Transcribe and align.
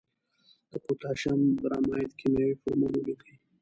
د 0.71 0.73
پوتاشیم 0.85 1.39
برماید 1.61 2.11
کیمیاوي 2.19 2.59
فورمول 2.61 2.93
ولیکئ. 2.95 3.33